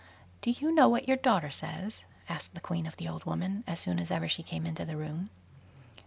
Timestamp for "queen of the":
2.59-3.07